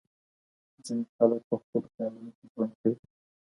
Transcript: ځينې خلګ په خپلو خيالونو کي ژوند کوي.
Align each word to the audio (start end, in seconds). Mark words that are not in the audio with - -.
ځينې 0.85 1.03
خلګ 1.15 1.41
په 1.49 1.55
خپلو 1.61 1.87
خيالونو 1.93 2.31
کي 2.37 2.45
ژوند 2.53 2.73
کوي. 2.81 2.97